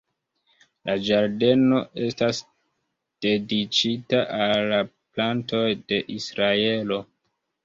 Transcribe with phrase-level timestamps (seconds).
[0.89, 2.39] La ĝardeno estas
[3.27, 5.61] dediĉita al la plantoj
[5.93, 7.01] de Israelo.